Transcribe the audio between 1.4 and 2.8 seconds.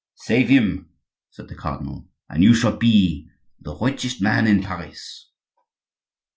the cardinal, "and you shall